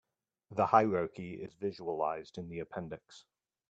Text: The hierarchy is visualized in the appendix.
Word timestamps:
The 0.49 0.65
hierarchy 0.65 1.35
is 1.35 1.53
visualized 1.53 2.39
in 2.39 2.49
the 2.49 2.57
appendix. 2.57 3.25